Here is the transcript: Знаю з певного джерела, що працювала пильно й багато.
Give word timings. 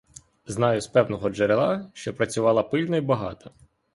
Знаю 0.45 0.81
з 0.81 0.87
певного 0.87 1.29
джерела, 1.29 1.91
що 1.93 2.13
працювала 2.13 2.63
пильно 2.63 2.97
й 2.97 3.01
багато. 3.01 3.51